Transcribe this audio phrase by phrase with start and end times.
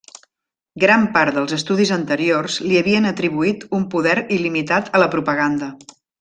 [0.83, 5.71] Gran part dels estudis anteriors, li havien atribuït un poder il·limitat a la propaganda.